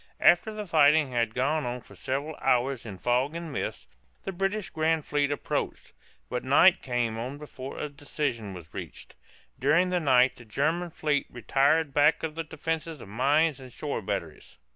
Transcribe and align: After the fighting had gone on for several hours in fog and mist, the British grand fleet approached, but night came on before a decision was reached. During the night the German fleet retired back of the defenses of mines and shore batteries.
After 0.19 0.51
the 0.51 0.65
fighting 0.65 1.11
had 1.11 1.35
gone 1.35 1.63
on 1.63 1.79
for 1.79 1.93
several 1.93 2.35
hours 2.37 2.87
in 2.87 2.97
fog 2.97 3.35
and 3.35 3.53
mist, 3.53 3.93
the 4.23 4.31
British 4.31 4.71
grand 4.71 5.05
fleet 5.05 5.29
approached, 5.31 5.93
but 6.27 6.43
night 6.43 6.81
came 6.81 7.19
on 7.19 7.37
before 7.37 7.77
a 7.77 7.87
decision 7.87 8.55
was 8.55 8.73
reached. 8.73 9.13
During 9.59 9.89
the 9.89 9.99
night 9.99 10.37
the 10.37 10.43
German 10.45 10.89
fleet 10.89 11.27
retired 11.29 11.93
back 11.93 12.23
of 12.23 12.33
the 12.33 12.43
defenses 12.43 12.99
of 12.99 13.09
mines 13.09 13.59
and 13.59 13.71
shore 13.71 14.01
batteries. 14.01 14.57